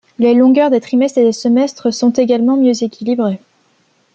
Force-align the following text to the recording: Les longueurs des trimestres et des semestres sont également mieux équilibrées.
Les 0.17 0.33
longueurs 0.33 0.71
des 0.71 0.81
trimestres 0.81 1.19
et 1.19 1.23
des 1.23 1.31
semestres 1.31 1.93
sont 1.93 2.09
également 2.09 2.57
mieux 2.57 2.81
équilibrées. 2.83 3.39